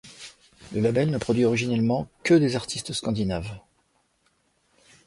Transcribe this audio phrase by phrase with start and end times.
[0.73, 3.59] Le label ne produit originellement que des artistes scandinaves.